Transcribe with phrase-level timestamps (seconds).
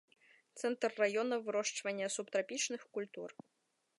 [0.59, 3.29] Цэнтр раёна вырошчвання субтрапічных культур.